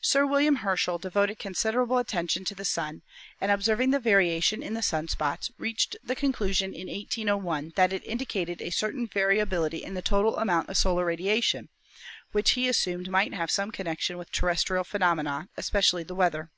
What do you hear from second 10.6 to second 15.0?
of solar radiation, which he assumed might have some connection with terrestrial phe